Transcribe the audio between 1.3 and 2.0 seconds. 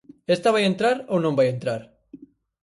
vai entrar?